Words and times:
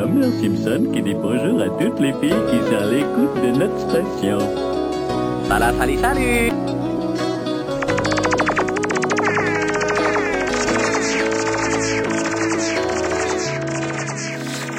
Homer 0.00 0.30
Simpson 0.40 0.90
qui 0.92 1.02
dit 1.02 1.14
bonjour 1.14 1.60
à 1.60 1.68
toutes 1.78 2.00
les 2.00 2.12
filles 2.14 2.42
qui 2.50 2.58
sont 2.68 2.76
à 2.76 2.86
l'écoute 2.86 3.34
de 3.42 3.50
notre 3.58 3.78
station. 3.78 4.38
Voilà, 5.46 5.72
salut, 5.78 5.98
salut. 5.98 6.52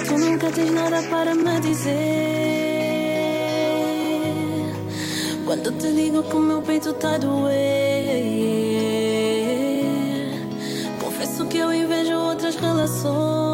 Tu 0.05 0.13
nunca 0.17 0.47
tens 0.51 0.71
nada 0.71 1.01
para 1.09 1.33
me 1.35 1.59
dizer. 1.61 2.35
Quando 5.45 5.71
te 5.71 5.93
digo 5.93 6.23
que 6.23 6.35
o 6.35 6.39
meu 6.39 6.61
peito 6.61 6.91
tá 6.93 7.17
doer 7.19 7.55
Confesso 10.99 11.45
que 11.45 11.59
eu 11.59 11.71
invejo 11.71 12.15
outras 12.15 12.55
relações. 12.55 13.44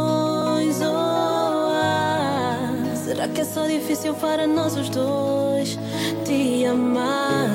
Será 3.22 3.34
que 3.34 3.42
é 3.42 3.46
só 3.46 3.68
difícil 3.68 4.16
para 4.16 4.48
nós 4.48 4.76
os 4.76 4.90
dois 4.90 5.78
te 6.26 6.66
amar? 6.66 7.52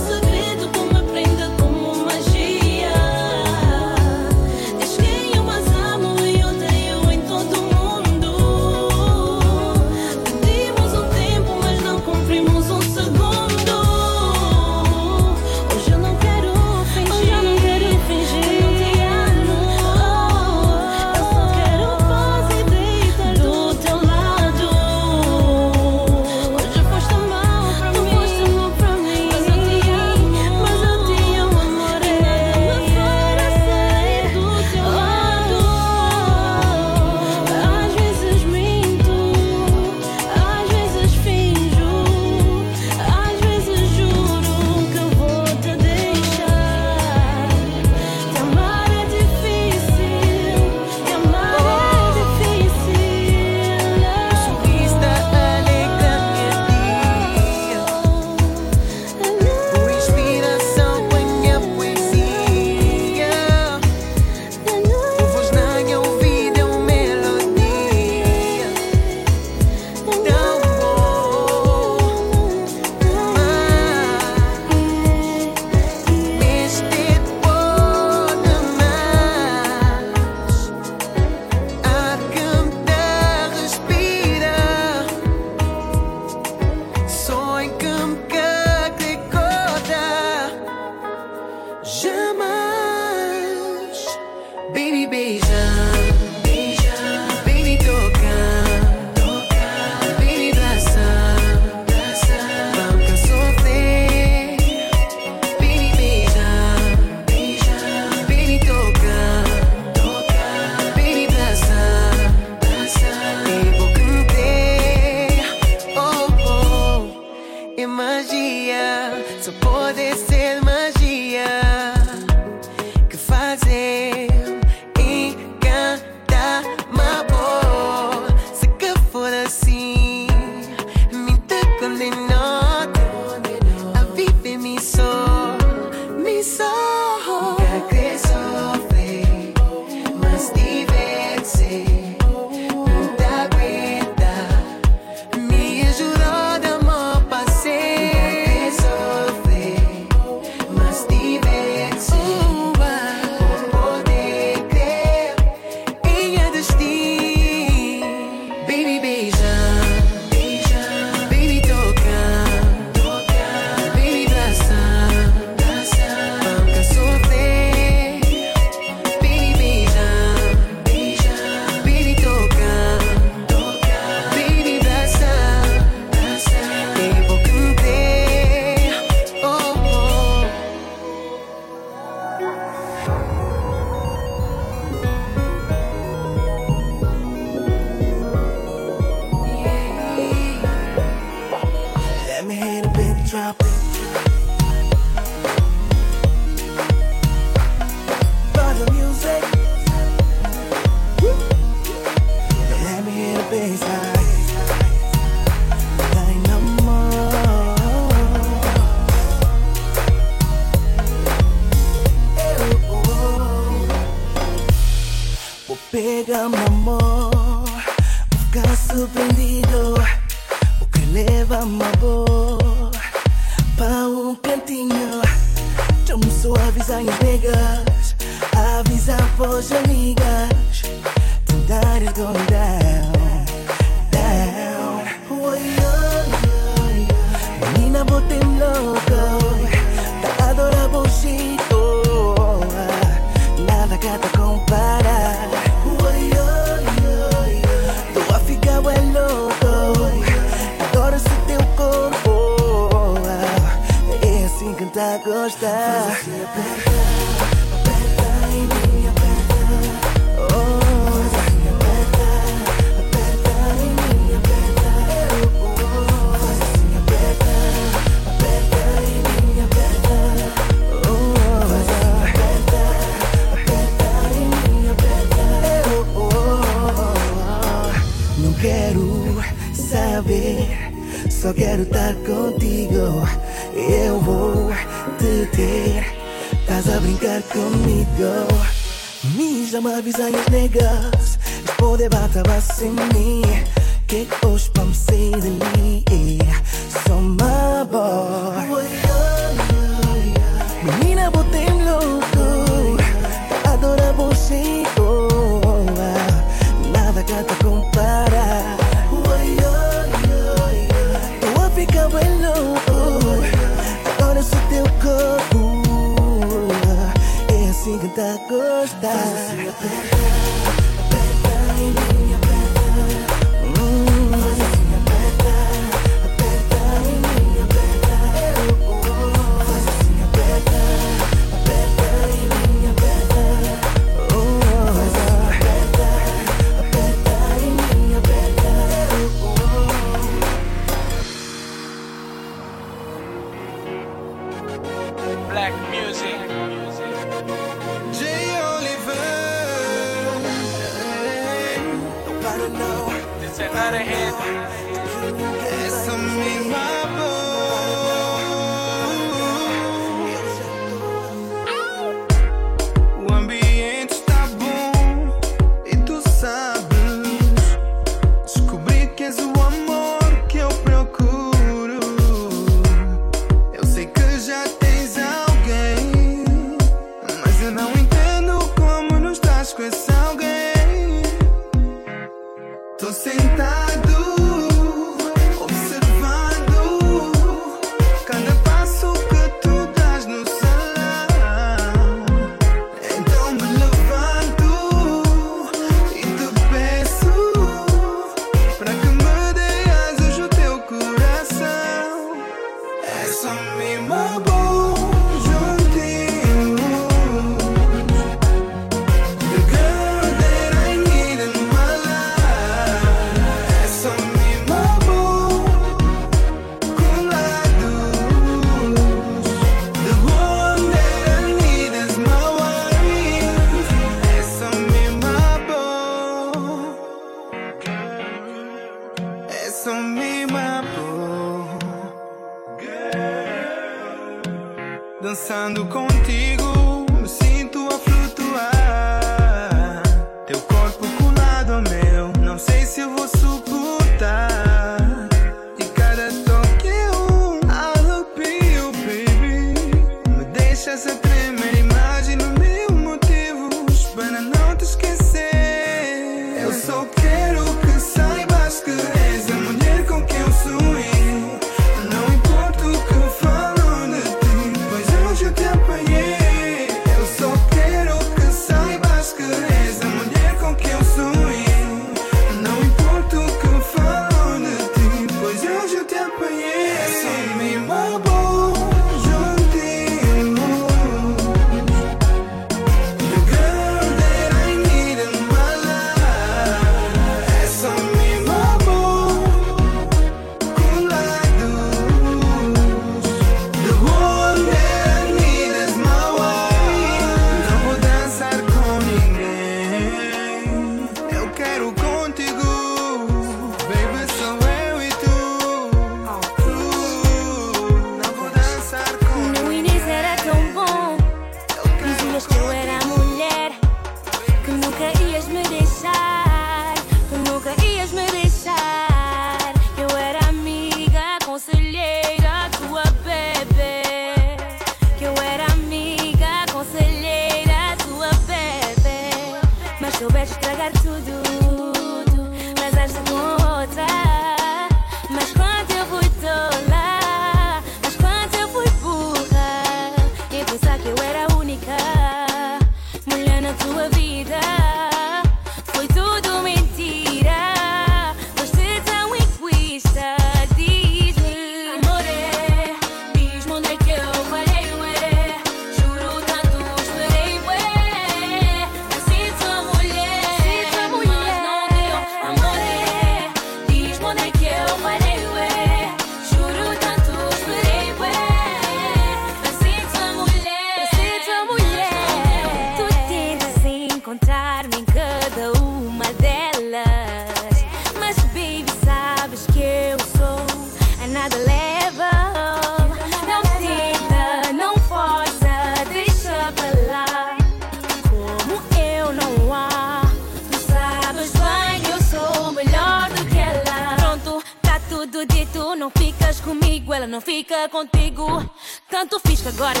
Contigo. 597.88 598.64
Tanto 599.08 599.40
fiz 599.40 599.60
que 599.60 599.68
agora 599.68 600.00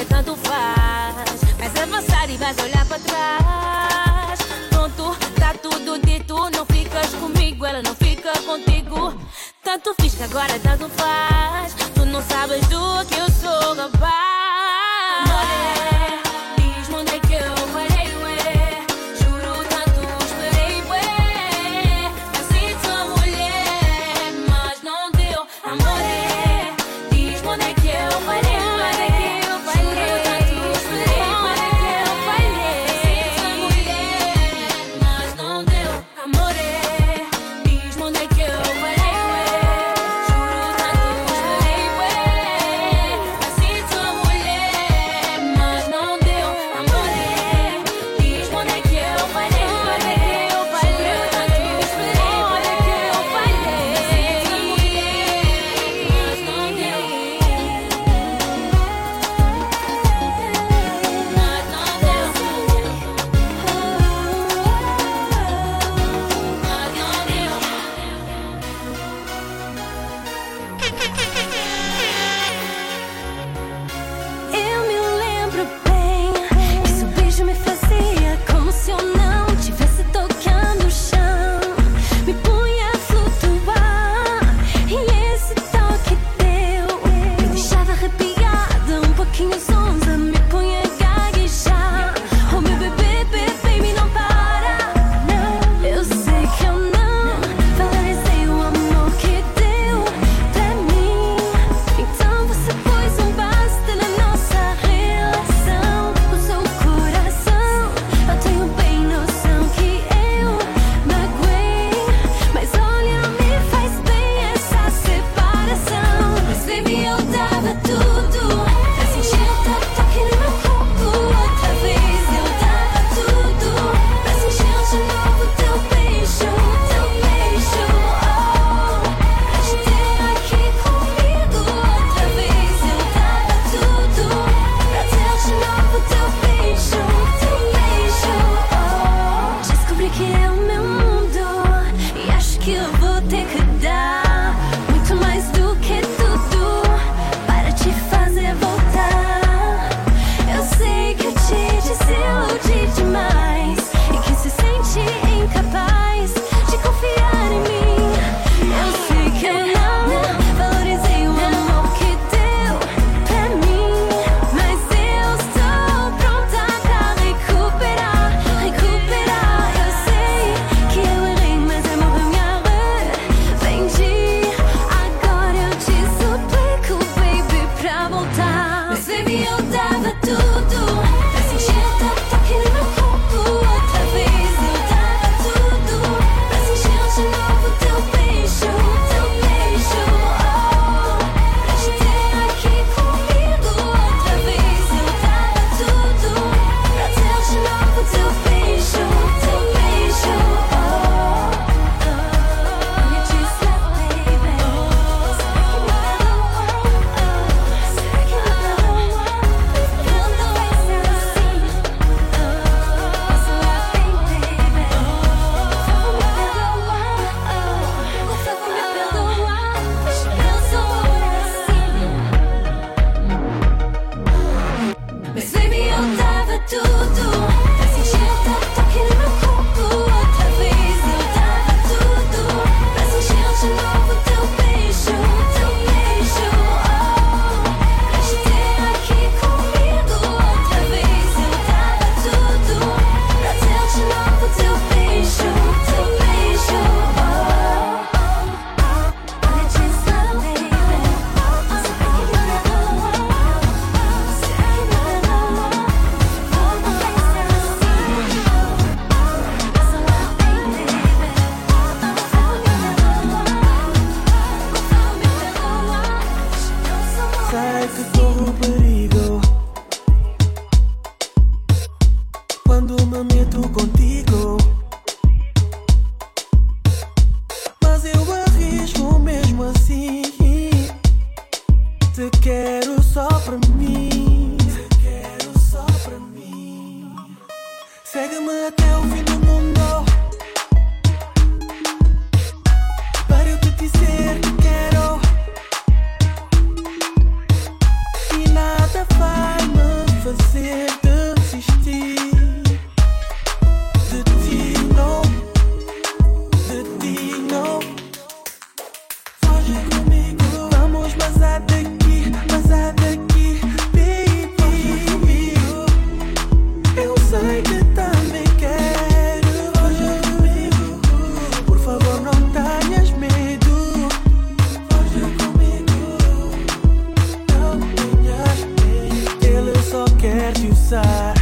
quero 330.42 330.54
te 330.54 330.66
usar, 330.66 331.34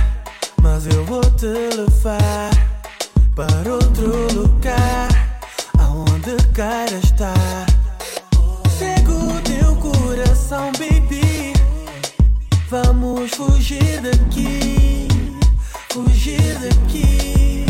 mas 0.61 0.87
eu 0.87 1.03
vou 1.07 1.23
te 1.23 1.47
levar 1.47 2.51
para 3.35 3.73
outro 3.73 4.35
lugar, 4.35 5.09
aonde 5.79 6.37
queira 6.53 7.01
estar. 7.03 7.67
Cego 8.79 9.13
o 9.13 9.41
teu 9.41 9.75
coração, 9.77 10.71
baby. 10.73 11.55
Vamos 12.69 13.31
fugir 13.31 14.03
daqui, 14.03 15.09
fugir 15.89 16.59
daqui. 16.59 17.70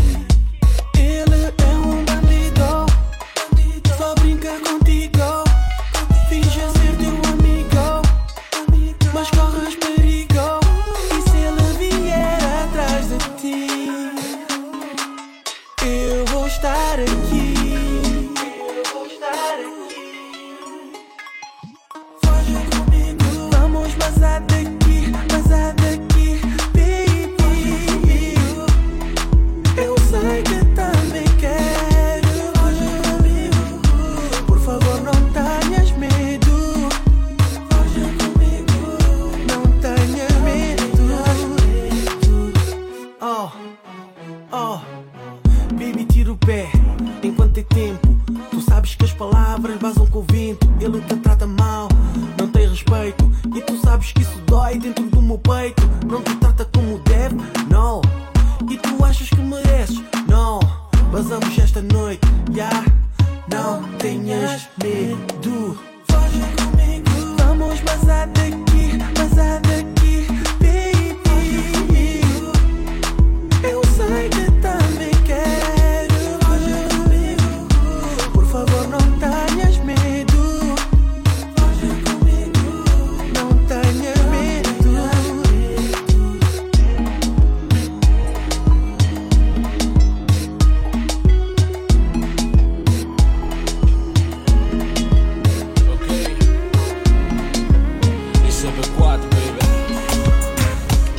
B4, 98.97 99.21
baby. 99.31 99.61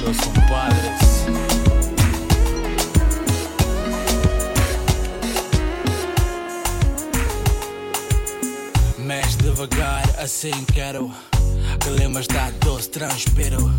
Los 0.03 0.17
compadres. 0.17 0.99
Mexe 8.97 9.37
devagar, 9.37 10.03
assim 10.19 10.65
quero. 10.73 11.11
Que 11.79 11.89
lembras 11.91 12.27
da 12.27 12.51
doce, 12.61 12.89
transpiro. 12.89 13.71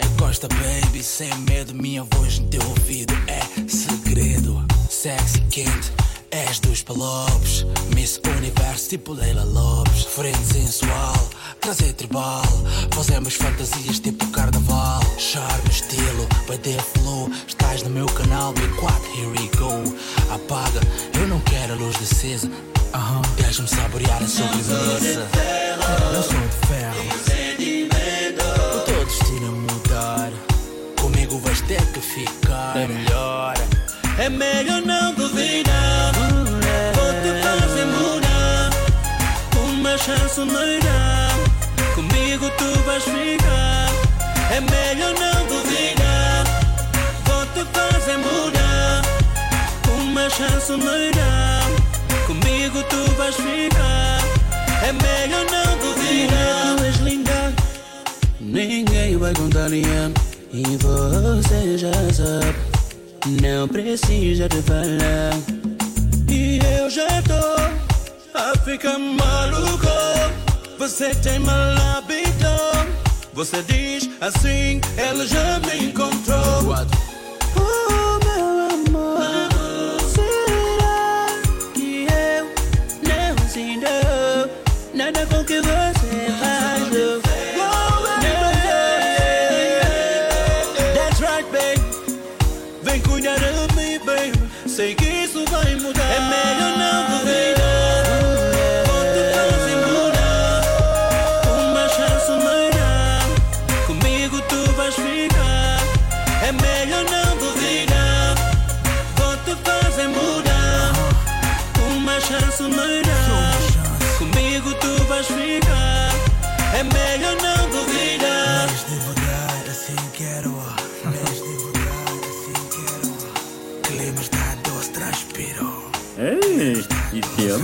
Encosta, 0.00 0.48
baby, 0.48 1.02
sem 1.02 1.34
medo. 1.48 1.74
Minha 1.74 2.04
voz 2.04 2.38
no 2.38 2.48
teu 2.48 2.62
ouvido 2.68 3.14
é 3.26 3.40
segredo. 3.68 4.64
Sexy 4.88 5.40
quente, 5.50 5.92
és 6.34 6.58
dos 6.58 6.82
palopes. 6.82 7.64
Miss 7.94 8.20
Universo, 8.38 8.88
tipo 8.88 9.12
Leila 9.12 9.44
Lopes. 9.44 10.04
Frente 10.04 10.44
sensual, 10.52 11.28
trazer 11.60 11.92
tribal. 11.92 12.42
Fazemos 12.92 13.34
fantasias 13.34 14.00
tipo 14.00 14.26
carnaval. 14.32 15.00
Charme, 15.18 15.70
estilo, 15.70 16.26
vai 16.46 16.58
ter 16.58 16.80
flow. 16.80 17.30
Estás 17.46 17.82
no 17.82 17.90
meu 17.90 18.06
canal, 18.06 18.52
B4, 18.52 19.00
here 19.16 19.28
we 19.28 19.48
go. 19.56 19.82
Apaga, 20.34 20.80
eu 21.18 21.28
não 21.28 21.40
quero 21.40 21.74
a 21.74 21.76
luz 21.76 21.96
acesa. 21.96 22.50
Aham, 22.92 23.22
deixa-me 23.36 23.68
saborear 23.68 24.22
a 24.22 24.26
sobremesa. 24.26 25.28
Eu 26.14 26.22
sou 26.22 26.40
de 26.40 26.66
ferro. 26.66 27.04
O 28.76 28.80
teu 28.80 29.04
destino 29.04 29.46
é 29.46 29.72
mudar. 29.72 30.32
Comigo 31.00 31.38
vais 31.40 31.60
ter 31.62 31.84
que 31.92 32.00
ficar. 32.00 32.76
É 32.76 32.86
melhor. 32.86 33.54
É 34.18 34.28
melhor 34.28 34.80
não 34.82 35.12
duvidar. 35.14 35.93
Chance 40.04 40.38
me 40.38 40.80
dá. 40.80 41.30
Comigo 41.94 42.50
tu 42.58 42.78
vais 42.84 43.02
ficar. 43.02 43.88
É 44.50 44.60
melhor 44.60 45.14
não 45.18 45.46
duvidar. 45.46 46.44
Vou 47.24 47.46
te 47.54 47.64
fazer 47.72 48.18
mudar. 48.18 49.02
Uma 49.98 50.28
chance 50.28 50.72
me. 50.72 51.04
Comigo 52.26 52.82
tu 52.90 53.10
vais 53.16 53.34
ficar. 53.34 54.18
É 54.86 54.92
melhor 54.92 55.46
não 55.50 55.78
duvidar. 55.78 56.76
Tu 56.76 56.84
és 56.84 56.96
linda. 56.96 57.54
Ninguém 58.40 59.16
vai 59.16 59.32
contrariar. 59.32 60.10
E 60.52 60.62
você 60.76 61.78
já 61.78 61.92
sabe. 62.12 62.54
Não 63.40 63.66
precisa 63.66 64.48
de 64.50 64.60
falar. 64.60 65.34
E 66.28 66.60
eu 66.78 66.90
já 66.90 67.22
tô 67.22 67.83
a 68.34 68.52
ficar 68.58 68.98
maluco. 68.98 69.86
Você 70.78 71.14
tem 71.14 71.38
mal 71.38 71.56
hábito. 71.96 72.34
Você 73.32 73.62
diz 73.62 74.10
assim, 74.20 74.80
ela 74.96 75.26
já 75.26 75.60
me 75.60 75.86
encontrou. 75.86 76.74
Oh, 77.56 78.18
meu 78.24 78.46
amor, 78.70 80.00
será 80.14 81.26
que 81.74 82.06
eu 82.10 82.44
não 83.08 83.48
sinto 83.48 83.86
nada 84.94 85.26
com 85.26 85.44
que 85.44 85.60
você 85.60 85.93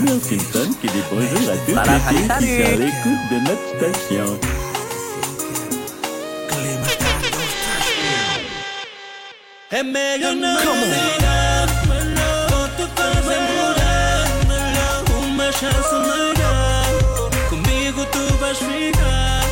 Homer 0.01 0.19
Simpson 0.23 0.73
qui 0.81 0.87
dit 0.89 1.03
bonjour 1.13 1.51
à 1.51 1.57
toutes 1.67 1.77
les 1.77 2.01
filles 2.09 2.29
qui 2.39 2.47
sont 2.57 2.65
à 2.65 2.77
l'écoute 2.77 3.25
de 3.31 3.37
notre 3.47 3.67
station. 3.77 4.29
Que 6.49 6.55
lembras 6.65 6.97
da 6.97 7.11
doce, 7.29 7.57
transpiro. 7.61 8.31
É 9.71 9.83
melhor 9.83 10.35
não 10.37 10.57
duvidar. 10.57 11.67
Vou 12.49 12.67
te 12.77 12.85
fazer 12.97 13.41
mudar. 13.51 14.25
Uma 15.23 15.49
chance 15.53 15.95
me 15.95 16.21
dá. 16.41 16.57
Comigo 17.51 18.01
tu 18.11 18.23
vais 18.39 18.59
ficar. 18.59 19.45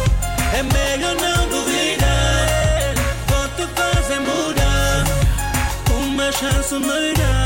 É 0.55 0.63
melhor 0.63 1.15
não 1.17 1.41
duvidar. 1.49 2.95
Vou 3.29 3.47
te 3.57 3.65
fazer 3.79 4.21
mudar. 4.21 5.05
Uma 6.01 6.33
chance 6.33 6.75
me 6.75 7.13
dá. 7.15 7.37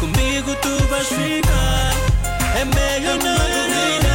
Comigo 0.00 0.54
tu 0.62 0.72
vais 0.88 1.06
ficar. 1.06 2.07
É 2.54 2.64
melhor 2.64 3.18
não 3.22 4.07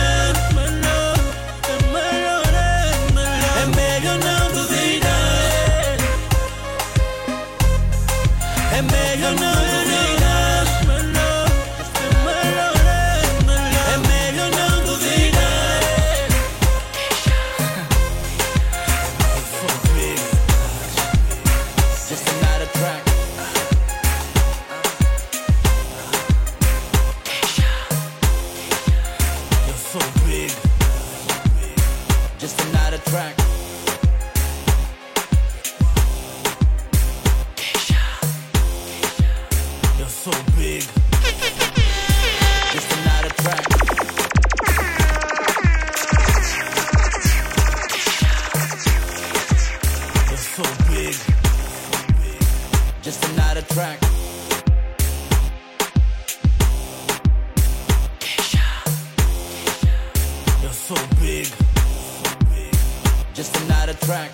another 63.65 63.93
track. 63.93 64.32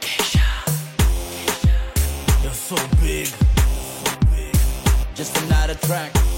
Keisha, 0.00 0.48
Keisha. 1.44 2.42
You're 2.42 2.52
so 2.52 2.76
big. 3.00 3.28
Just 5.14 5.36
another 5.42 5.74
track. 5.74 6.31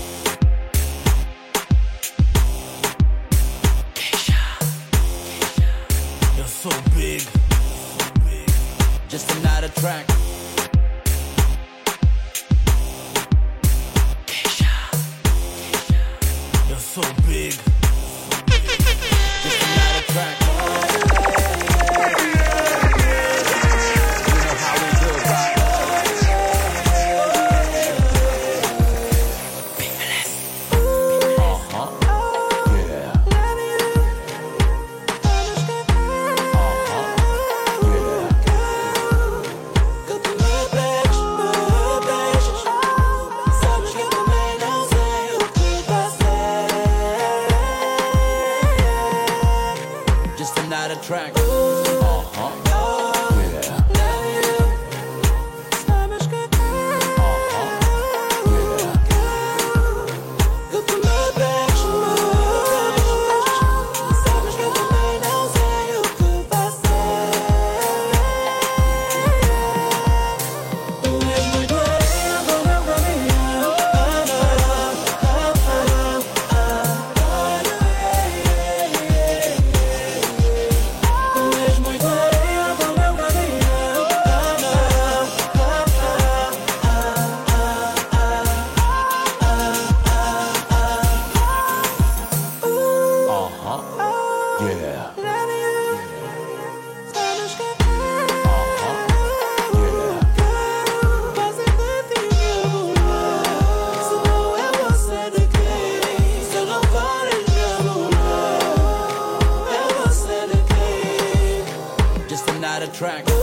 track. 112.94 113.33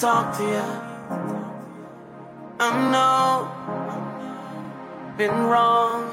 talk 0.00 0.34
to 0.34 0.42
you. 0.42 0.68
I 2.58 2.70
know 2.90 3.46
been 5.18 5.44
wrong. 5.44 6.08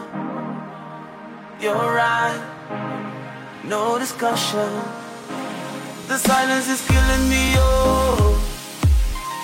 You're 1.62 1.73
right. 1.73 2.38
No 3.63 3.97
discussion. 3.97 4.69
The 6.10 6.17
silence 6.17 6.67
is 6.67 6.86
killing 6.86 7.30
me, 7.30 7.54
oh, 7.56 8.36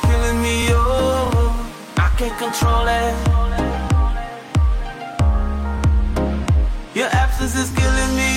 killing 0.02 0.42
me, 0.42 0.68
oh. 0.72 1.32
I 1.96 2.10
can't 2.18 2.38
control 2.38 2.86
it. 3.02 3.16
Your 6.94 7.08
absence 7.08 7.56
is 7.56 7.70
killing 7.72 8.16
me. 8.18 8.33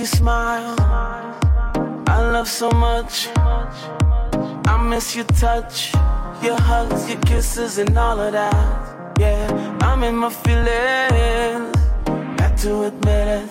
You 0.00 0.06
smile. 0.06 0.74
I 2.06 2.18
love 2.32 2.48
so 2.48 2.70
much. 2.70 3.28
I 3.36 4.74
miss 4.88 5.14
your 5.14 5.26
touch, 5.26 5.92
your 6.42 6.58
hugs, 6.58 7.06
your 7.10 7.20
kisses, 7.20 7.76
and 7.76 7.96
all 7.98 8.18
of 8.18 8.32
that. 8.32 9.18
Yeah, 9.18 9.78
I'm 9.82 10.02
in 10.02 10.16
my 10.16 10.30
feelings. 10.30 11.76
Got 12.40 12.56
to 12.62 12.84
admit 12.84 13.28
it. 13.40 13.50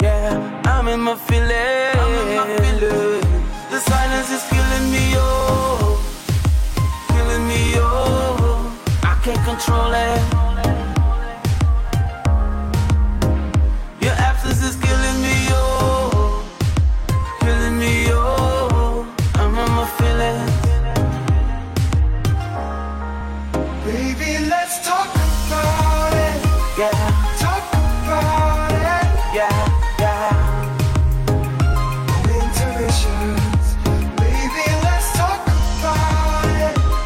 Yeah, 0.00 0.62
I'm 0.64 0.88
in 0.88 1.00
my 1.00 1.16
feelings. 1.16 1.98
I'm 2.02 2.14
in 2.20 2.28
my 2.38 2.46
feelings. 2.56 3.26
The 3.70 3.80
silence 3.80 4.30
is 4.36 4.44
killing 4.48 4.86
me, 4.90 5.04
oh, 5.16 6.00
killing 7.08 7.46
me, 7.46 7.62
oh. 7.76 8.80
I 9.02 9.20
can't 9.22 9.44
control 9.44 9.92
it. 9.92 10.47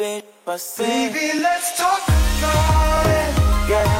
spit, 0.00 0.24
but. 0.44 0.74
Baby, 0.78 1.40
let's 1.40 1.78
talk 1.78 2.00
about 2.08 3.06
it. 3.06 3.70
Yeah. 3.70 3.99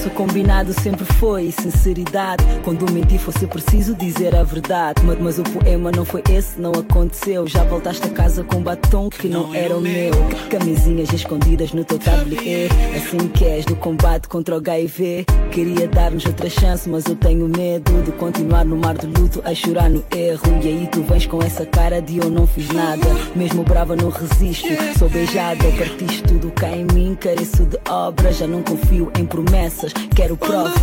Nosso 0.00 0.14
combinado 0.14 0.72
sempre 0.72 1.04
foi 1.04 1.50
sinceridade. 1.50 2.42
Quando 2.64 2.90
mentir 2.90 3.20
fosse 3.20 3.46
preciso 3.46 3.94
dizer 3.94 4.34
a 4.34 4.42
verdade. 4.42 5.02
Mas, 5.04 5.18
mas 5.18 5.38
o 5.38 5.42
poema 5.42 5.92
não 5.92 6.06
foi 6.06 6.22
esse, 6.30 6.58
não 6.58 6.72
aconteceu. 6.72 7.46
Já 7.46 7.64
voltaste 7.64 8.06
a 8.06 8.10
casa 8.10 8.42
com 8.42 8.62
batom 8.62 9.10
que 9.10 9.28
não 9.28 9.54
era 9.54 9.76
o 9.76 9.80
meu. 9.80 10.12
Camisinhas 10.48 11.12
escondidas 11.12 11.74
no 11.74 11.84
teu 11.84 11.98
tablier. 11.98 12.70
Assim 12.96 13.28
que 13.28 13.44
és 13.44 13.66
do 13.66 13.76
combate 13.76 14.26
contra 14.26 14.54
o 14.54 14.58
HIV. 14.58 15.26
Queria 15.52 15.86
dar-nos 15.86 16.24
outra 16.24 16.48
chance, 16.48 16.88
mas 16.88 17.04
eu 17.04 17.16
tenho 17.16 17.46
medo 17.46 18.02
de 18.02 18.12
continuar 18.12 18.64
no 18.64 18.78
mar 18.78 18.96
de 18.96 19.06
luto 19.06 19.42
a 19.44 19.54
chorar 19.54 19.90
no 19.90 20.02
erro. 20.16 20.62
E 20.62 20.68
aí 20.68 20.88
tu 20.90 21.02
vens 21.02 21.26
com 21.26 21.42
essa 21.42 21.66
cara 21.66 22.00
de 22.00 22.16
eu 22.16 22.30
não 22.30 22.46
fiz 22.46 22.70
nada. 22.70 23.06
Mesmo 23.36 23.64
brava, 23.64 23.94
não 23.94 24.08
resisto. 24.08 24.66
Sou 24.98 25.10
beijada, 25.10 25.62
partiste 25.76 26.22
tudo 26.22 26.50
cá 26.52 26.70
em 26.70 26.86
mim. 26.86 27.14
Careço 27.20 27.66
de 27.66 27.78
obras, 27.86 28.38
já 28.38 28.46
não 28.46 28.62
confio 28.62 29.12
em 29.18 29.26
promessas. 29.26 29.89
Quero 30.14 30.36
provas. 30.36 30.74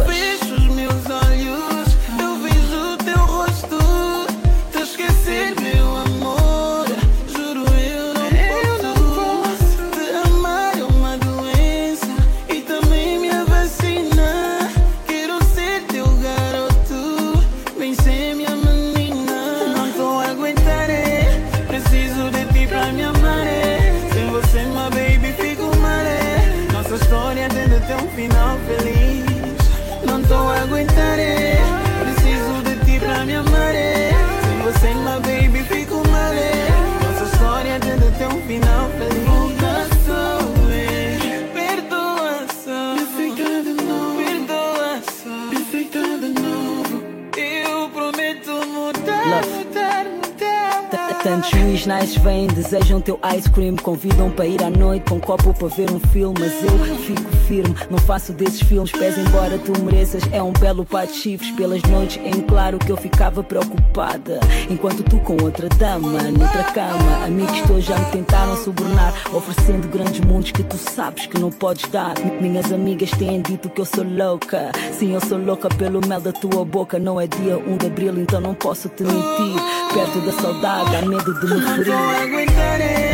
Nice 51.87 52.19
vêm, 52.19 52.47
desejam 52.47 52.99
teu 52.99 53.17
ice 53.37 53.49
cream 53.49 53.77
Convidam 53.77 54.29
para 54.29 54.45
ir 54.45 54.61
à 54.61 54.69
noite 54.69 55.05
com 55.09 55.15
um 55.15 55.19
copo 55.19 55.53
para 55.53 55.67
ver 55.69 55.89
um 55.89 55.99
filme 55.99 56.37
Mas 56.39 56.63
eu 56.63 56.95
fico 56.97 57.36
firme, 57.47 57.75
não 57.89 57.97
faço 57.97 58.33
desses 58.33 58.61
filmes 58.61 58.91
Pés 58.91 59.17
embora 59.17 59.57
tu 59.57 59.71
mereças, 59.83 60.23
é 60.31 60.41
um 60.43 60.51
belo 60.53 60.85
par 60.85 61.07
de 61.07 61.13
chifres 61.13 61.51
Pelas 61.51 61.81
noites 61.83 62.19
em 62.23 62.41
claro 62.41 62.77
que 62.77 62.91
eu 62.91 62.97
ficava 62.97 63.43
preocupada. 63.43 64.39
Enquanto 64.69 65.03
tu 65.03 65.17
com 65.19 65.33
outra 65.43 65.67
dama, 65.69 66.21
noutra 66.23 66.63
cama 66.65 67.25
Amigos 67.25 67.61
teus 67.61 67.85
já 67.85 67.97
me 67.97 68.05
tentaram 68.11 68.55
subornar 68.57 69.13
Oferecendo 69.33 69.87
grandes 69.89 70.19
mundos 70.21 70.51
que 70.51 70.63
tu 70.63 70.77
sabes 70.77 71.25
que 71.25 71.39
não 71.39 71.51
podes 71.51 71.89
dar. 71.89 72.13
Mi- 72.19 72.47
Minhas 72.49 72.71
amigas 72.71 73.09
têm 73.11 73.41
dito 73.41 73.69
que 73.69 73.81
eu 73.81 73.85
sou 73.85 74.03
louca. 74.03 74.71
Sim, 74.97 75.13
eu 75.13 75.21
sou 75.21 75.37
louca 75.37 75.67
pelo 75.69 75.99
mel 76.07 76.21
da 76.21 76.31
tua 76.31 76.63
boca. 76.65 76.97
Não 76.99 77.19
é 77.19 77.27
dia 77.27 77.57
1 77.57 77.77
de 77.77 77.85
abril, 77.87 78.17
então 78.19 78.39
não 78.41 78.53
posso 78.53 78.87
te 78.89 79.03
mentir. 79.03 79.61
Perto 79.93 80.19
da 80.21 80.31
saudade, 80.41 80.95
há 80.95 81.01
medo 81.01 81.33
de 81.39 81.45
me 81.47 81.61
ferir 81.61 83.06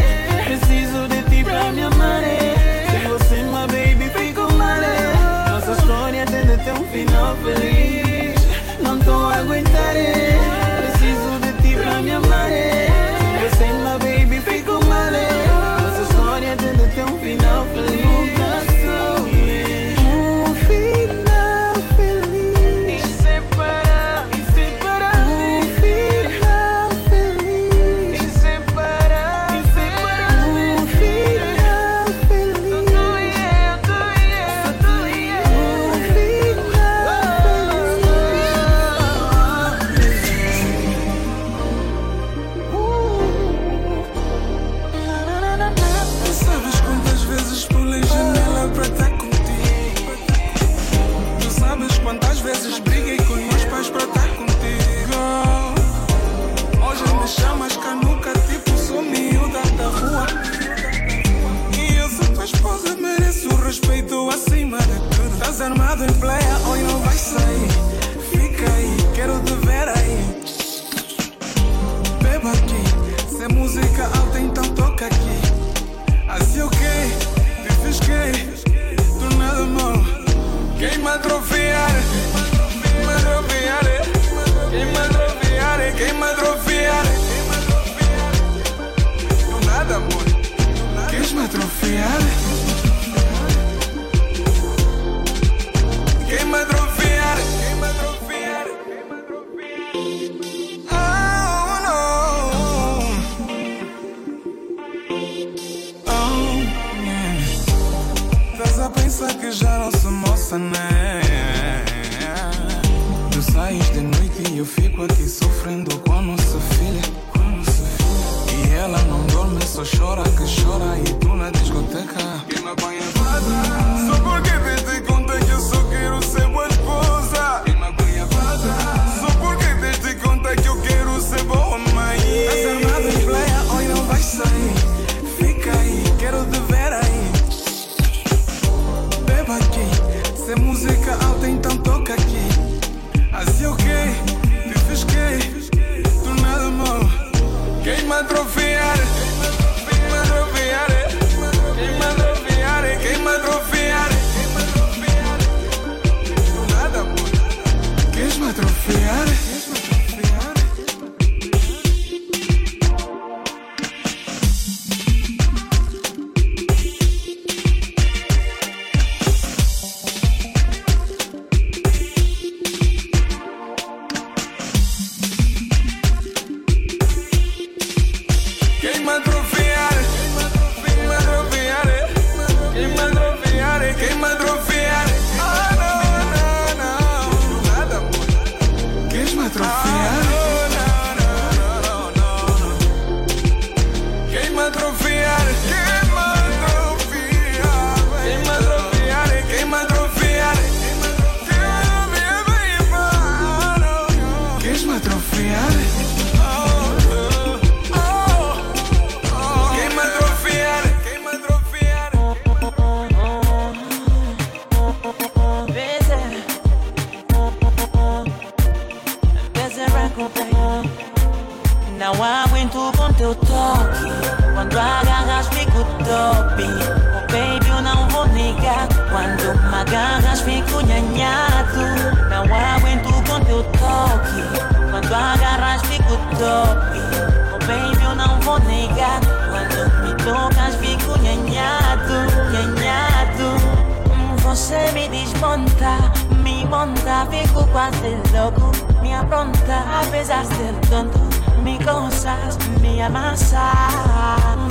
me 246.86 246.94
monta, 246.94 247.26
fico 247.30 247.66
quase 247.68 248.18
louco, 248.34 248.72
me 249.02 249.14
apronta, 249.14 249.84
apesar 250.02 250.46
de 250.46 250.56
ser 250.56 250.74
tonto, 250.90 251.20
me 251.62 251.78
gozas, 251.78 252.58
me 252.82 253.02
amassa. 253.02 253.72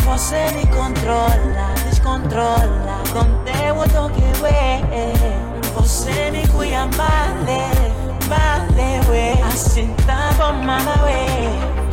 Você 0.04 0.50
me 0.54 0.66
controla, 0.66 1.74
descontrola, 1.88 3.02
com 3.12 3.24
teu 3.44 3.74
toque, 3.92 4.22
ué. 4.42 4.80
Você 5.74 6.30
me 6.30 6.46
cuida, 6.48 6.88
vale, 6.96 7.92
vale, 8.28 9.10
ué. 9.10 9.42
Assim 9.42 9.94
tá 10.06 10.30
bom, 10.36 10.52
mama, 10.52 10.94
ué. 11.04 11.26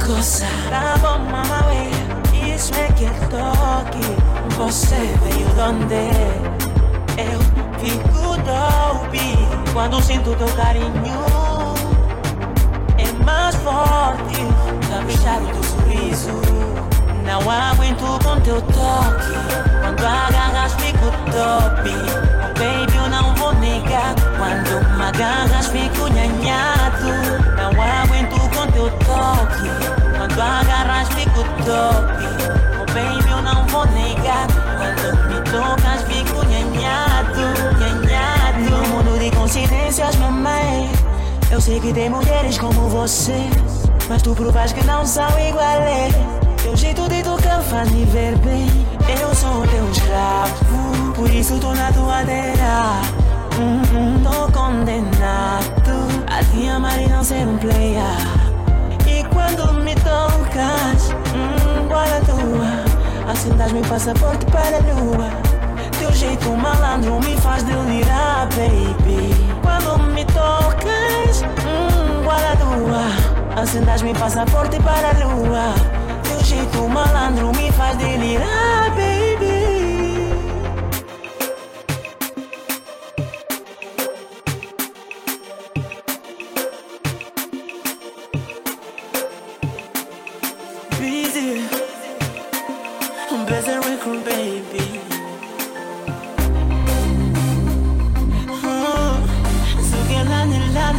Coisa, 0.05 0.47
tá 0.69 0.97
bom, 1.01 1.19
mama, 1.31 1.65
ué. 1.67 2.55
Isso 2.55 2.73
é 2.75 2.91
que 2.93 3.05
é 3.05 3.11
toque, 3.29 4.57
você 4.57 4.95
veio 4.95 5.47
donde? 5.55 6.49
Eu 7.17 7.58
fico 7.79 8.37
dope 8.37 9.37
quando 9.73 10.01
sinto 10.01 10.35
teu 10.35 10.47
carinho. 10.49 10.93
É 12.97 13.23
mais 13.23 13.55
forte, 13.55 14.45
caprichar 14.89 15.41
o 15.41 15.47
teu 15.47 15.63
sorriso. 15.63 16.69
Não 17.25 17.39
aguento 17.49 18.23
com 18.23 18.41
teu 18.41 18.61
toque. 18.61 19.33
Quando 19.81 20.05
agarras, 20.05 20.73
fico 20.73 21.05
top. 21.31 21.89
Oh, 22.41 22.59
baby, 22.59 22.97
eu 22.97 23.09
não 23.09 23.35
vou 23.35 23.53
negar. 23.55 24.15
Quando 24.37 24.97
me 24.97 25.03
agarras, 25.03 25.67
fico 25.67 26.07
nhanhado. 26.07 27.05
Não 27.55 27.69
aguento 27.81 28.39
com 28.49 28.71
teu 28.71 28.89
toque. 29.05 29.69
Quando 30.17 30.41
agarras, 30.41 31.07
fico 31.09 31.43
top. 31.65 32.23
Oh, 32.81 32.85
baby, 32.93 33.29
eu 33.29 33.41
não 33.43 33.65
vou 33.67 33.85
negar. 33.87 34.47
Quando 34.77 35.27
me 35.27 35.39
tocas, 35.51 36.01
fico 36.03 36.43
Eu 41.59 41.59
sei 41.59 41.77
que 41.81 41.91
tem 41.91 42.09
mulheres 42.09 42.57
como 42.57 42.87
você. 42.87 43.49
Mas 44.07 44.21
tu 44.21 44.33
provas 44.33 44.71
que 44.71 44.81
não 44.85 45.05
são 45.05 45.27
iguais. 45.37 46.15
Teu 46.63 46.77
jeito 46.77 47.09
de 47.09 47.21
tocar 47.21 47.61
faz 47.63 47.91
me 47.91 48.05
ver 48.05 48.37
bem. 48.37 48.65
Eu 49.19 49.35
sou 49.35 49.67
teu 49.67 49.91
escravo, 49.91 51.13
por 51.15 51.29
isso 51.29 51.59
tô 51.59 51.73
na 51.73 51.91
tua 51.91 52.23
terra. 52.23 53.01
Hum, 53.59 53.81
hum, 53.93 54.23
tô 54.23 54.49
condenado 54.57 56.23
a 56.27 56.43
te 56.45 56.69
amar 56.69 56.97
e 57.01 57.09
não 57.09 57.21
ser 57.21 57.45
um 57.45 57.57
player. 57.57 58.03
E 59.05 59.21
quando 59.33 59.73
me 59.83 59.95
tocas, 59.95 61.11
hum, 61.35 61.87
guarda 61.89 62.21
tua, 62.21 63.57
dás 63.57 63.71
meu 63.73 63.81
passaporte 63.81 64.45
para 64.45 64.77
a 64.77 64.93
lua. 64.93 65.48
Jeito 66.49 66.61
malandro 66.63 67.19
me 67.19 67.37
faz 67.37 67.61
delirar, 67.61 68.47
baby. 68.55 69.29
Quando 69.61 69.99
me 69.99 70.25
tocas, 70.25 71.43
hum, 71.43 72.23
guarda 72.23 72.55
tua, 72.57 74.01
meu 74.01 74.15
passaporte 74.15 74.79
para 74.81 75.11
a 75.11 75.27
lua. 75.27 75.75
Teu 76.23 76.43
jeito 76.43 76.87
malandro 76.87 77.51
me 77.55 77.71
faz 77.73 77.95
delirar, 77.97 78.89
baby. 78.95 79.28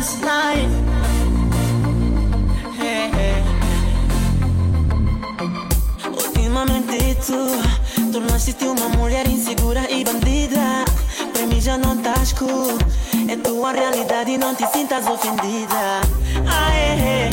This. 0.01 0.31
Ultimamente 6.07 7.17
tu 7.27 8.11
tornaste-te 8.13 8.65
uma 8.65 8.89
mulher 8.91 9.27
insegura 9.29 9.87
e 9.91 10.03
bandida. 10.05 10.85
Pra 11.33 11.47
mim 11.47 11.61
já 11.61 11.77
não 11.77 11.95
estás 11.97 12.33
cool. 12.33 12.79
É 13.29 13.37
tua 13.37 13.73
realidade 13.73 14.39
não 14.39 14.55
te 14.55 14.67
sintas 14.69 15.07
ofendida. 15.07 16.01
Ah, 16.47 16.75
é, 16.75 17.31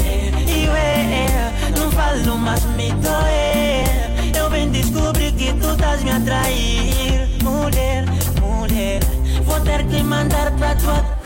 é, 0.47 1.53
não 1.79 1.89
falo 1.91 2.37
mais 2.37 2.63
me 2.75 2.91
doer. 2.91 4.37
Eu 4.37 4.49
bem 4.49 4.69
descobri 4.69 5.31
que 5.31 5.53
tu 5.53 5.71
estás 5.71 6.03
me 6.03 6.11
atrair. 6.11 7.29
Mulher, 7.43 8.05
mulher, 8.41 8.99
vou 9.43 9.59
ter 9.61 9.85
que 9.87 10.03
mandar 10.03 10.51
pra 10.51 10.75
tua 10.75 11.16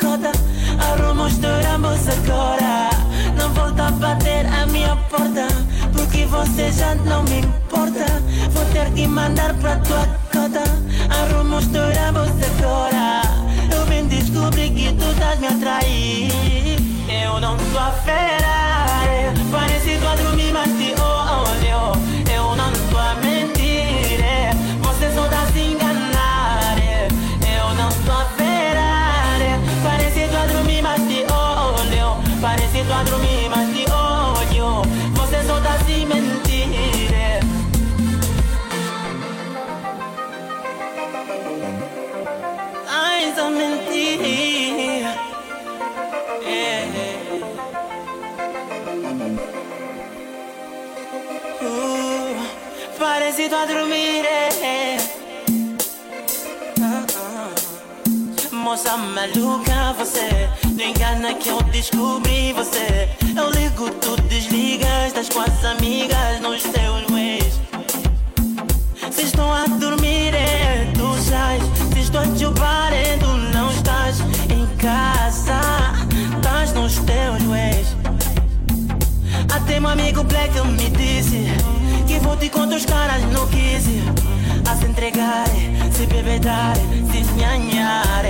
cota. 0.81 0.93
Arruma 0.93 1.25
os 1.25 1.33
ambos 1.35 2.07
agora. 2.07 2.89
Não 3.37 3.49
volta 3.53 3.87
a 3.87 3.91
bater 3.91 4.45
a 4.45 4.65
minha 4.67 4.95
porta. 5.09 5.47
Porque 5.93 6.25
você 6.25 6.71
já 6.71 6.95
não 6.95 7.23
me 7.23 7.39
importa. 7.39 8.05
Vou 8.51 8.65
ter 8.65 8.91
que 8.93 9.07
mandar 9.07 9.53
pra 9.55 9.75
tua 9.77 10.07
cota. 10.31 10.63
Arruma 11.09 11.57
os 11.57 11.65
ambos 11.65 12.31
agora. 12.49 13.21
Eu 13.73 13.85
vim 13.85 14.07
descobrir 14.07 14.71
que 14.71 14.93
tu 14.93 15.11
estás 15.11 15.39
me 15.39 15.47
atrair. 15.47 16.31
Eu 17.23 17.39
não 17.39 17.57
tô 17.57 17.79
a 17.79 17.91
fera. 17.91 19.33
Parece 19.51 19.97
que 19.97 20.05
a 20.05 20.15
dormir, 20.15 20.53
tu 53.51 53.55
a 53.55 53.65
dormir. 53.65 54.23
é. 54.25 54.97
Ah. 56.81 57.49
Moça 58.53 58.95
maluca, 58.95 59.93
você 59.97 60.49
não 60.73 60.85
engana 60.85 61.33
que 61.33 61.49
eu 61.49 61.61
descobri 61.63 62.53
você. 62.53 63.09
Eu 63.35 63.49
ligo, 63.51 63.89
tu 63.99 64.15
desligas, 64.29 65.07
estás 65.07 65.27
com 65.27 65.41
as 65.41 65.65
amigas 65.65 66.39
nos 66.39 66.63
teus 66.63 67.03
ways. 67.11 67.59
Se 69.11 69.23
estou 69.23 69.51
a 69.51 69.65
dormir, 69.65 70.33
é 70.33 70.89
tu 70.93 71.13
sais. 71.21 71.61
Se 71.93 71.99
estou 71.99 72.23
te 72.33 72.45
tu 73.19 73.27
não 73.53 73.69
estás 73.69 74.21
em 74.49 74.65
casa. 74.77 75.59
Estás 76.37 76.71
nos 76.71 76.95
teus 76.99 77.43
ways. 77.43 77.50
Até 79.51 79.79
meu 79.79 79.89
amigo 79.89 80.23
Black 80.23 80.59
me 80.61 80.89
disse 80.91 81.47
que 82.07 82.19
vou 82.19 82.37
te 82.37 82.49
contra 82.49 82.77
os 82.77 82.85
caras 82.85 83.21
no 83.23 83.47
quise. 83.47 84.01
A 84.69 84.75
se 84.75 84.85
entregar, 84.85 85.47
se 85.91 86.05
bebedar, 86.05 86.75
se 87.11 87.23
nhanhar. 87.33 88.23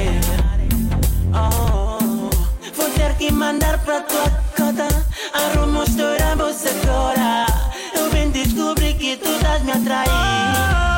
Oh, 1.34 2.30
vou 2.76 2.90
ter 2.96 3.14
que 3.18 3.32
mandar 3.32 3.78
pra 3.80 4.02
tua 4.02 4.30
cota. 4.58 4.88
Arruma 5.34 5.84
os 5.84 5.90
ambos 5.90 6.66
agora. 6.66 7.46
Eu 7.96 8.10
vim 8.10 8.32
descobrir 8.32 8.96
que 8.96 9.18
tu 9.18 9.30
estás 9.30 9.62
me 9.64 9.72
atrair. 9.72 10.91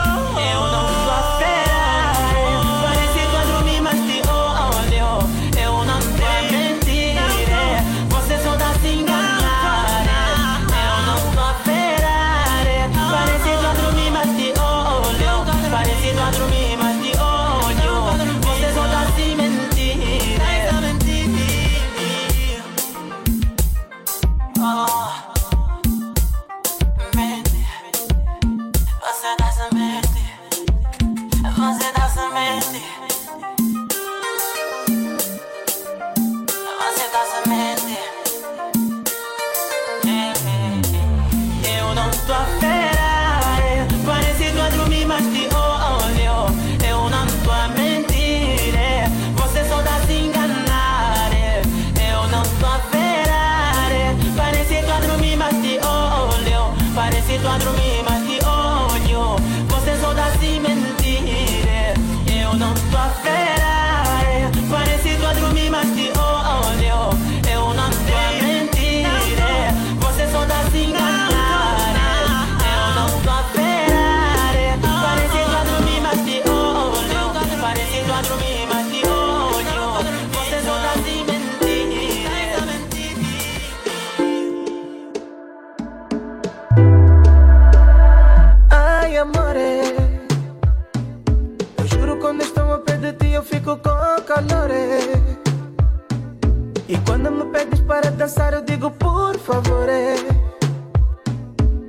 Dançar 98.24 98.54
eu 98.54 98.62
digo 98.62 98.90
por 98.90 99.38
favor. 99.38 99.88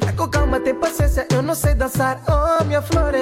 Vai 0.00 0.12
com 0.14 0.28
calma, 0.28 0.58
tem 0.58 0.74
paciência, 0.74 1.28
eu 1.32 1.40
não 1.40 1.54
sei 1.54 1.74
dançar, 1.74 2.20
oh 2.26 2.64
minha 2.64 2.82
flor. 2.82 3.14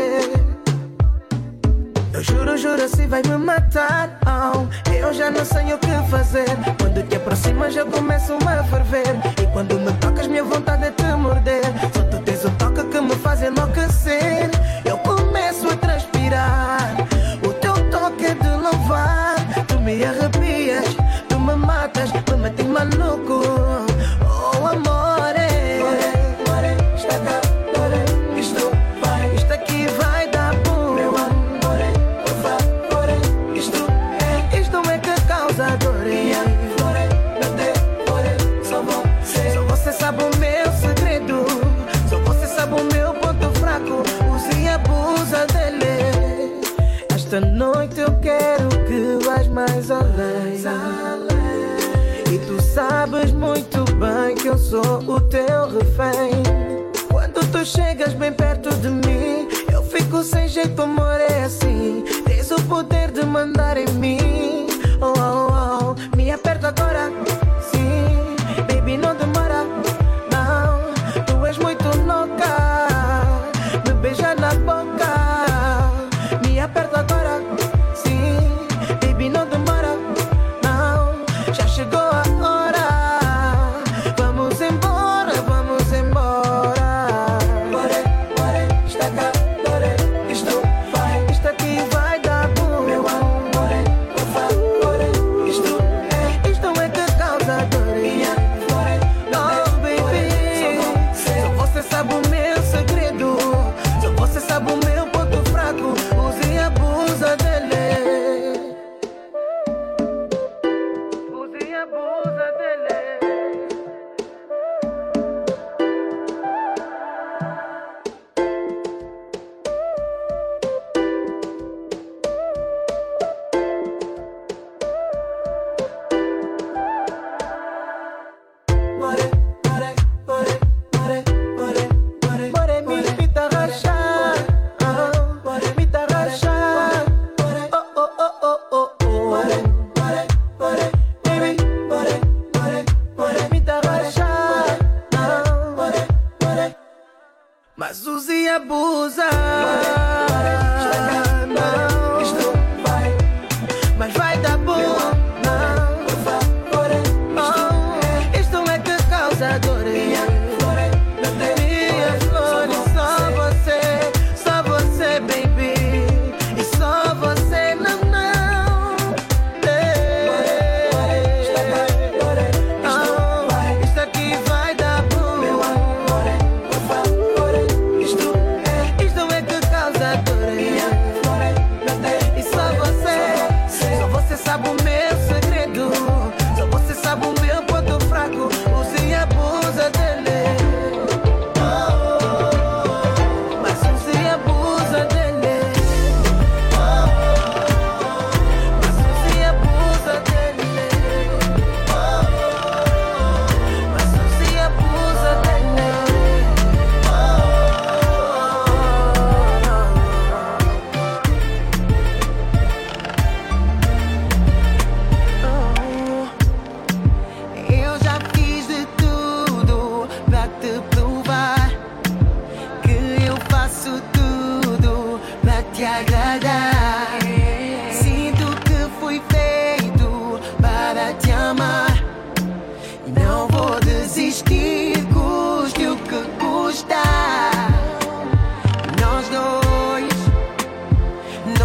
Eu 2.15 2.23
juro, 2.23 2.57
juro, 2.57 2.89
se 2.89 3.07
vai 3.07 3.21
me 3.23 3.37
matar. 3.37 4.19
Oh, 4.25 4.91
eu 4.91 5.13
já 5.13 5.31
não 5.31 5.45
sei 5.45 5.75
o 5.75 5.79
que 5.79 6.11
fazer. 6.11 6.47
Quando 6.81 7.07
te 7.07 7.17
aproximas, 7.17 7.77
eu 7.77 7.87
começo 7.87 8.33
a 8.33 8.65
ferver. 8.65 9.15
E 9.43 9.47
quando 9.53 9.79
me 9.79 9.93
tocas, 9.95 10.27
minha 10.27 10.45
vontade 10.45 10.85
é 10.85 10.91
te 10.91 11.05
morder. 11.15 11.65
Só 11.95 12.03
tu 12.05 12.19
tens 12.23 12.43
um 12.47 12.55
toque 12.55 12.83
que 12.85 13.01
me 13.01 13.15
faz 13.17 13.43
enlouquecer. 13.43 14.51
Eu 14.87 14.97
começo 14.99 15.69
a 15.69 15.77
transpirar. 15.77 16.97
O 17.47 17.53
teu 17.53 17.75
toque 17.91 18.25
é 18.25 18.35
de 18.35 18.49
louvar. 18.49 19.37
Tu 19.69 19.79
me 19.81 19.97
me 19.97 20.05
manoco. 22.65 23.92
Sou 54.73 55.17
o 55.17 55.21
teu 55.21 55.69
refém. 55.69 56.43
Quando 57.11 57.47
tu 57.53 57.63
chegas 57.63 58.15
bem 58.15 58.33
perto 58.33 58.71
de 58.77 58.89
mim, 58.89 59.47
eu 59.71 59.83
fico 59.83 60.23
sem 60.23 60.49
jeito, 60.49 60.81
amor, 60.81 61.21
é 61.21 61.45
assim. 61.45 61.82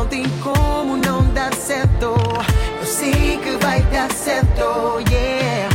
tem 0.09 0.25
como 0.41 0.97
não 0.97 1.23
dar 1.33 1.53
certo. 1.53 2.15
Eu 2.79 2.85
sei 2.85 3.37
que 3.37 3.57
vai 3.63 3.81
dar 3.83 4.11
certo, 4.11 4.99
yeah. 5.09 5.69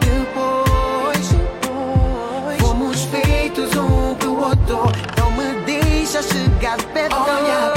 Depois, 0.00 1.28
depois 1.28 2.60
fomos 2.60 3.04
feitos 3.04 3.74
um 3.76 4.14
pro 4.14 4.38
outro. 4.38 4.92
Não 5.18 5.30
me 5.32 5.60
deixa 5.64 6.22
chegar 6.22 6.76
perto. 6.92 7.73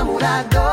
Ser 0.00 0.69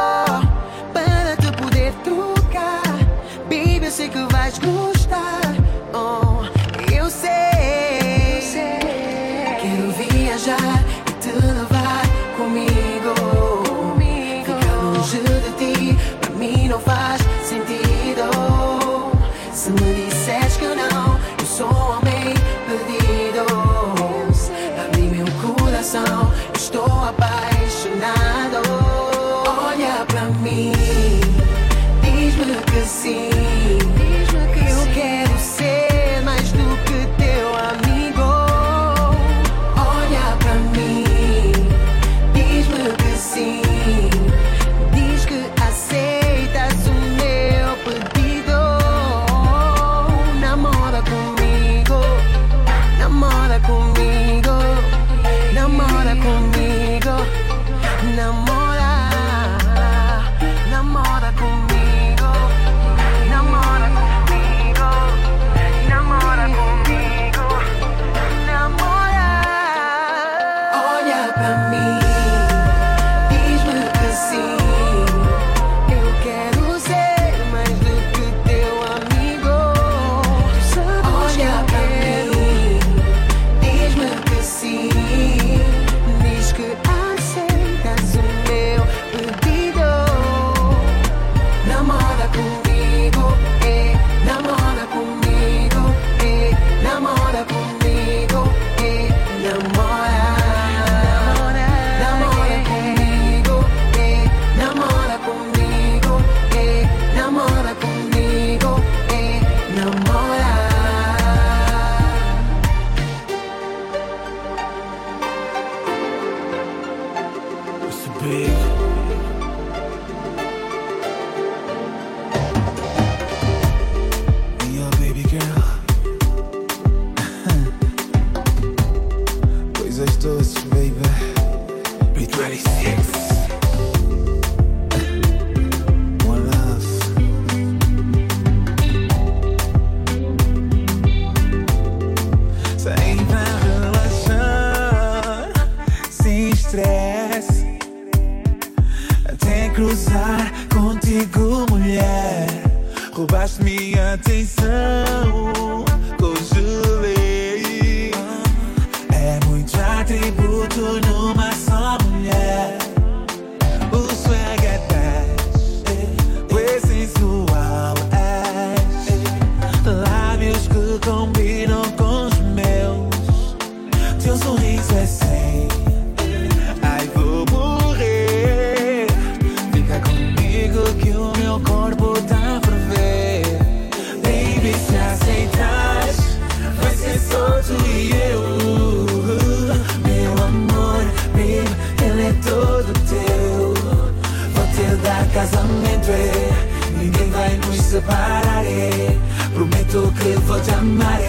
vai 197.97 197.97
nos 197.97 198.03
separar. 198.03 198.65
é. 198.65 199.17
Prometo 199.53 200.13
que 200.19 200.29
vou 200.41 200.59
te 200.59 200.71
amar. 200.71 201.19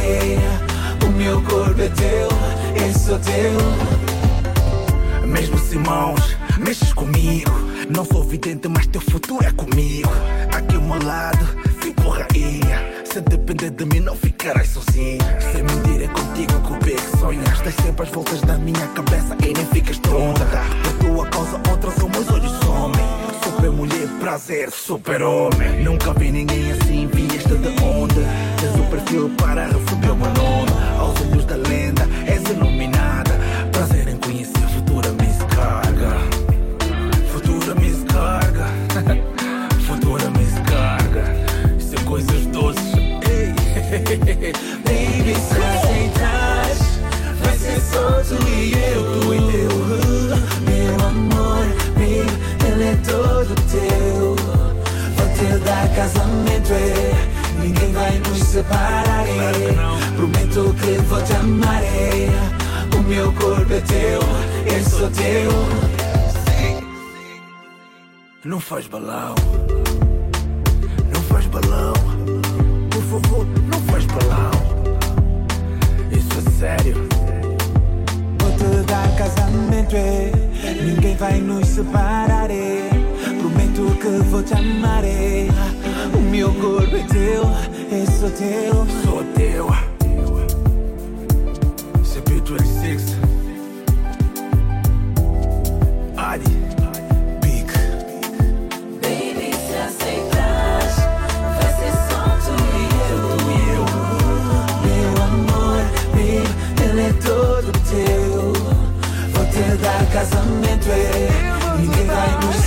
O 1.07 1.11
meu 1.13 1.41
corpo 1.43 1.81
é 1.81 1.89
teu, 1.89 2.29
eu 2.85 2.95
sou 2.95 3.19
teu. 3.19 3.53
Mesmo 5.27 5.59
sem 5.59 5.79
mãos, 5.81 6.37
mexes 6.59 6.93
comigo. 6.93 7.51
Não 7.89 8.05
sou 8.05 8.23
vidente, 8.23 8.69
mas 8.69 8.87
teu 8.87 9.01
futuro 9.01 9.45
é 9.45 9.53
comigo. 9.53 10.11
Aqui 10.55 10.77
ao 10.77 10.83
meu 10.83 11.03
lado, 11.03 11.47
fico 11.81 12.09
rainha. 12.09 12.88
Se 13.13 13.23
depender 13.23 13.71
de 13.71 13.87
mim, 13.87 14.01
não 14.01 14.15
ficarás 14.15 14.69
sozinha. 14.69 15.41
Sem 15.41 15.63
mentir, 15.63 16.03
é 16.03 16.09
contigo 16.09 16.61
que 16.61 16.73
o 16.73 16.79
beijo 16.79 17.19
sonhas. 17.19 17.49
Estás 17.49 17.75
sempre 17.77 18.03
às 18.03 18.11
voltas 18.11 18.41
da 18.43 18.59
minha 18.59 18.87
cabeça 18.89 19.35
e 19.43 19.53
nem 19.55 19.67
ficas 19.67 19.99
tonta. 19.99 20.45
Por 20.83 20.93
tua 21.07 21.27
causa, 21.27 21.61
outras 21.71 21.95
são 21.95 22.09
meus 22.11 22.29
olhos 22.29 22.53
somem. 22.65 23.07
Super 23.43 23.71
mulher, 23.71 24.09
prazer, 24.21 24.71
super 24.71 25.23
homem. 25.23 25.83
Nunca 25.83 26.13
vi 26.13 26.31
ninguém 26.31 26.71
assim, 26.73 27.07
vieste 27.07 27.49
de 27.49 27.69
onde? 27.83 28.15
Tens 28.61 28.75
o 28.79 28.91
perfil 28.91 29.31
para 29.39 29.65
receber 29.65 30.11
o 30.11 30.17
meu 30.17 30.35
nome. 30.35 30.71
Aos 30.99 31.21
olhos 31.23 31.45
da 31.47 31.57
lenda, 31.57 32.07
és 32.27 32.43
iluminada. 32.43 32.98
Baby, 44.39 45.35
se 45.35 45.59
aceitas, 45.59 46.79
vai 47.43 47.57
ser 47.59 47.81
só 47.81 48.23
tu 48.23 48.39
e 48.49 48.73
eu. 48.73 49.03
Tu 49.21 49.35
e 49.35 49.37
eu. 49.65 49.73
Meu 50.65 51.07
amor, 51.07 51.67
baby, 51.95 52.25
ele 52.65 52.85
é 52.85 52.97
todo 53.05 53.53
teu. 53.69 54.37
Vou 55.17 55.29
te 55.35 55.49
dar 55.65 55.89
casamento, 55.95 56.73
é. 56.73 57.13
Ninguém 57.61 57.93
vai 57.93 58.19
nos 58.19 58.39
separar, 58.39 59.27
é. 59.27 59.75
Prometo 60.17 60.75
que 60.81 60.93
vou 61.03 61.23
te 61.23 61.33
amar, 61.35 61.83
é. 61.83 62.29
O 62.97 63.03
meu 63.03 63.33
corpo 63.33 63.73
é 63.73 63.81
teu, 63.81 64.21
eu 64.73 64.85
sou 64.85 65.11
teu. 65.11 65.51
Não 68.45 68.61
faz 68.61 68.87
balão, 68.87 69.35
não 71.13 71.21
faz 71.23 71.45
balão. 71.47 71.93
Por 72.89 73.03
favor, 73.03 73.47
balão. 74.27 74.51
Isso 76.11 76.29
é 76.39 76.51
sério. 76.59 77.09
Vou 78.39 78.51
te 78.53 78.87
dar 78.87 79.17
casamento, 79.17 79.97
é. 79.97 80.33
Ninguém 80.83 81.17
vai 81.17 81.39
nos 81.41 81.67
separar, 81.69 82.51
é. 82.51 82.89
Prometo 83.41 83.99
que 84.01 84.09
vou 84.31 84.43
te 84.43 84.55
amar, 84.55 85.05
é. 85.05 85.49
O 86.15 86.21
meu 86.21 86.53
corpo 86.55 86.97
é 86.97 87.03
teu, 87.05 87.45
eu 87.91 88.07
sou 88.19 88.31
teu. 88.31 88.87
Sou 89.05 89.25
teu. 89.35 89.88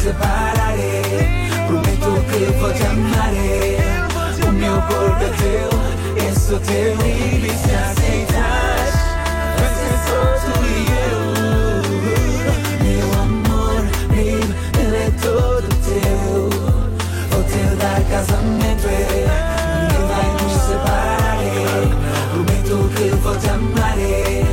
Separarei. 0.01 1.01
Prometo 1.67 2.11
que 2.29 2.45
vou 2.59 2.73
te 2.73 2.83
amar. 2.83 3.31
O 4.47 4.51
meu 4.51 4.81
corpo 4.81 5.23
é 5.23 5.29
teu, 5.37 5.69
eu 6.25 6.33
sou 6.35 6.59
teu 6.59 6.93
e 7.05 7.49
se 7.49 7.71
aceitas, 7.75 8.93
vai 9.57 9.69
ser 9.77 9.97
só 10.07 10.21
tu 10.41 10.53
e 10.65 10.69
eu. 11.07 11.21
Meu 12.83 13.07
amor, 13.21 13.81
baby, 14.09 14.41
ele 14.79 14.97
é 14.97 15.11
todo 15.21 15.67
teu. 15.85 16.49
Vou 17.29 17.43
te 17.43 17.61
dar 17.75 18.01
casamento, 18.09 18.87
é. 18.87 19.27
ninguém 19.81 20.05
vai 20.07 20.29
nos 20.43 20.55
separar. 20.63 21.39
é. 21.43 21.47
Prometo 22.33 22.75
que 22.95 23.05
vou 23.17 23.35
te 23.37 23.49
amar. 23.49 23.97
é. 23.99 24.43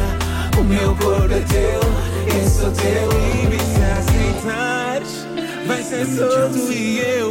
O 0.58 0.62
meu 0.64 0.94
corpo 0.96 1.32
é 1.32 1.40
teu, 1.40 1.58
eu 1.60 2.17
sou 2.68 2.72
teu 2.72 3.08
e 3.52 3.58
se 3.60 3.80
aceitares, 3.98 5.26
vai 5.66 5.82
ser 5.82 6.06
só 6.06 6.48
tu 6.48 6.72
e 6.72 7.00
eu. 7.00 7.30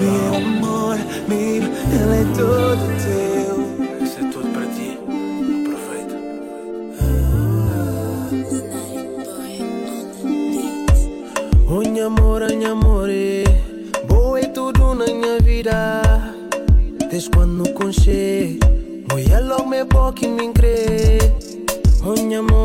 Meu 0.00 0.34
amor, 0.36 0.96
baby, 1.28 1.68
ele 1.92 2.16
é 2.20 2.24
todo 2.36 2.84
teu. 3.02 4.04
Isso 4.04 4.18
é 4.20 4.22
tudo 4.30 4.48
para 4.52 4.66
ti. 4.66 4.98
Aproveita. 5.66 6.16
Oi, 11.68 12.00
amor, 12.00 12.42
oi, 12.42 12.64
amore 12.64 13.44
Boa 14.06 14.40
é 14.40 14.46
tudo 14.46 14.94
na 14.94 15.06
minha 15.06 15.40
vida 15.40 16.02
Desde 17.10 17.30
quando 17.30 17.68
conchei 17.72 18.58
Mulher 19.10 19.40
logo 19.40 19.66
me 19.66 19.82
boca 19.84 20.24
e 20.24 20.28
me 20.28 20.52
crê 20.52 21.18
Oi, 22.06 22.34
amor, 22.34 22.63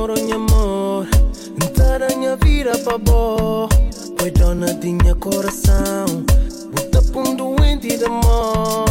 boa 2.98 3.70
Pois 4.18 4.34
dona 4.34 4.74
de 4.74 4.92
minha 4.92 5.16
coração. 5.16 6.06
Bota 6.74 7.02
pra 7.02 7.22
um 7.22 7.36
doente 7.36 7.98
de 7.98 8.04
amor 8.04 8.89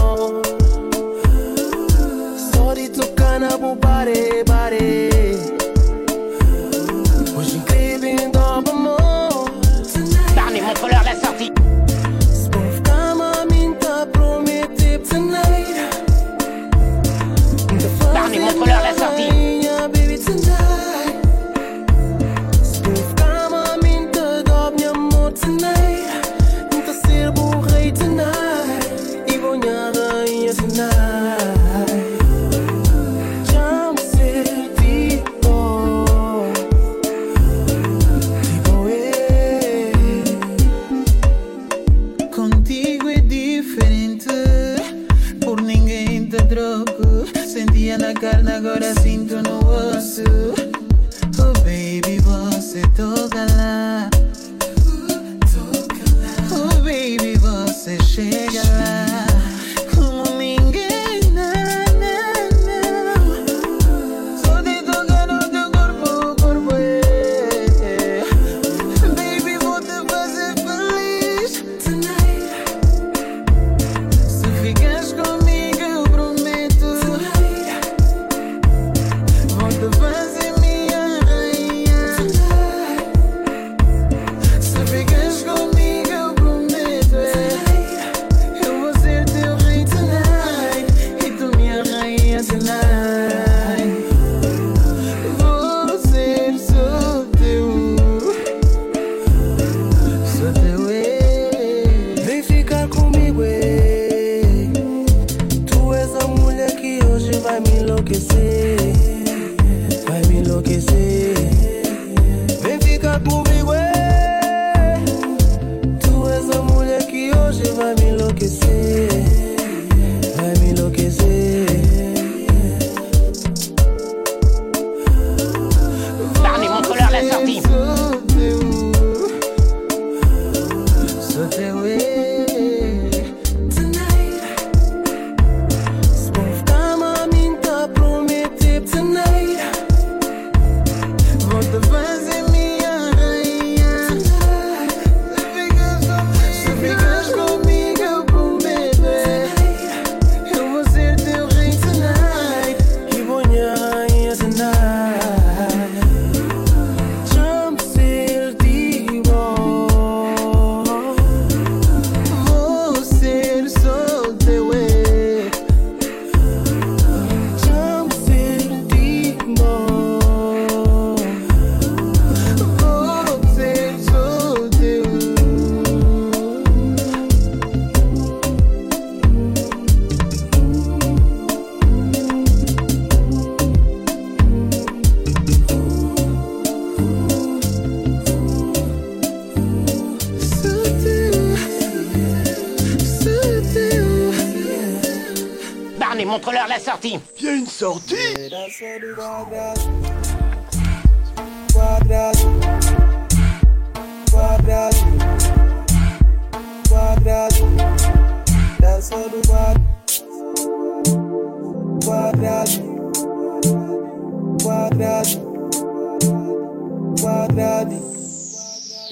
sortie 197.01 197.21
Il 197.39 197.45
y 197.45 197.49
a 197.49 197.53
une 197.55 197.67
sortie 197.67 198.17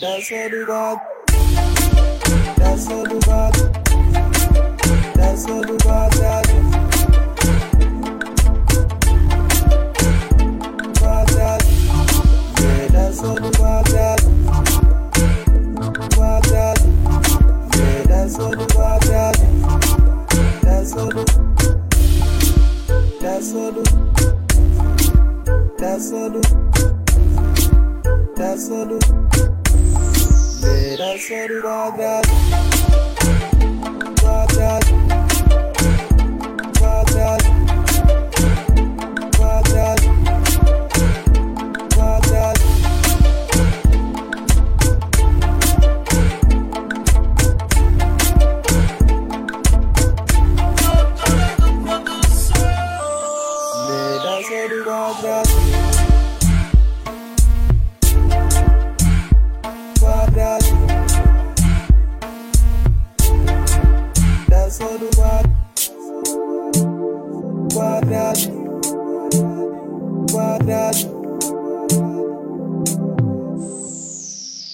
That's 0.01 0.31
all 0.31 0.63
about. 0.63 0.99
That's 2.57 2.91
all 2.91 3.17
about. 3.17 3.56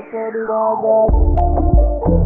That's 0.00 0.14
what 0.14 0.34
it 0.34 0.48
all 0.48 2.08
about. 2.08 2.19